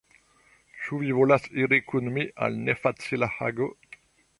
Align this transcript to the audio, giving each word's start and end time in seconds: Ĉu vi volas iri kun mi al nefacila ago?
Ĉu 0.85 0.99
vi 1.01 1.11
volas 1.19 1.47
iri 1.65 1.81
kun 1.93 2.13
mi 2.19 2.27
al 2.49 2.61
nefacila 2.67 3.35
ago? 3.51 3.75